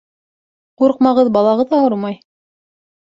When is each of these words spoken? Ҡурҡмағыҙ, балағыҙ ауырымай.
Ҡурҡмағыҙ, 0.81 1.29
балағыҙ 1.35 1.75
ауырымай. 1.81 2.17